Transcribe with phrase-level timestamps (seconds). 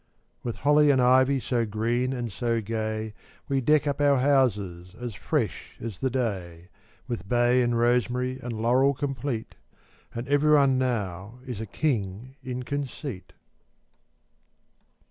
[0.41, 3.13] With holly and ivy So green and so gay,
[3.47, 6.69] We deck up our houses As fresh as the day;
[7.07, 9.53] With bay and rosemary And laurel complete;
[10.15, 13.33] And every one now Is a king in conceit.